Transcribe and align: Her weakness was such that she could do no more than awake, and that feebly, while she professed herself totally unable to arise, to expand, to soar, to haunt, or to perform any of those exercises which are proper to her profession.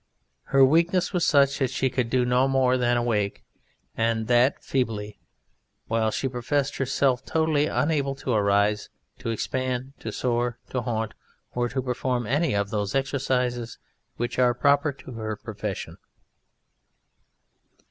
Her 0.45 0.65
weakness 0.65 1.13
was 1.13 1.23
such 1.27 1.59
that 1.59 1.69
she 1.69 1.87
could 1.91 2.09
do 2.09 2.25
no 2.25 2.47
more 2.47 2.75
than 2.75 2.97
awake, 2.97 3.43
and 3.95 4.25
that 4.25 4.63
feebly, 4.63 5.19
while 5.85 6.09
she 6.09 6.27
professed 6.27 6.77
herself 6.77 7.23
totally 7.23 7.67
unable 7.67 8.15
to 8.15 8.31
arise, 8.31 8.89
to 9.19 9.29
expand, 9.29 9.93
to 9.99 10.11
soar, 10.11 10.57
to 10.71 10.81
haunt, 10.81 11.13
or 11.53 11.69
to 11.69 11.83
perform 11.83 12.25
any 12.25 12.55
of 12.55 12.71
those 12.71 12.95
exercises 12.95 13.77
which 14.17 14.39
are 14.39 14.55
proper 14.55 14.91
to 14.91 15.11
her 15.11 15.35
profession. 15.35 15.97